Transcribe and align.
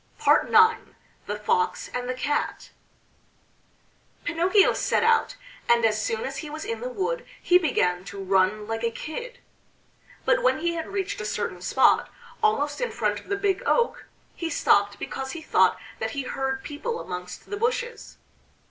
IX 0.25 0.79
THE 1.27 1.37
FOX 1.37 1.87
AND 1.93 2.09
THE 2.09 2.15
CAT 2.15 2.71
Pinocchio 4.23 4.73
set 4.73 5.03
out; 5.03 5.35
and 5.69 5.85
as 5.85 6.03
soon 6.03 6.21
as 6.25 6.37
he 6.37 6.49
was 6.49 6.65
in 6.65 6.79
the 6.79 6.89
wood 6.89 7.23
he 7.39 7.59
began 7.59 8.03
to 8.05 8.17
run 8.17 8.65
like 8.67 8.83
a 8.83 8.89
kid. 8.89 9.37
But 10.25 10.41
when 10.41 10.57
he 10.61 10.73
had 10.73 10.87
reached 10.87 11.21
a 11.21 11.23
certain 11.25 11.61
spot, 11.61 12.09
almost 12.41 12.81
in 12.81 12.89
front 12.89 13.19
of 13.19 13.27
the 13.27 13.37
Big 13.37 13.61
Oak, 13.67 14.05
he 14.35 14.49
stopped 14.49 14.97
because 14.97 15.33
he 15.33 15.41
thought 15.43 15.77
that 15.99 16.17
he 16.17 16.23
heard 16.23 16.63
people 16.63 16.99
amongst 16.99 17.47
the 17.51 17.57
bushes. 17.57 18.17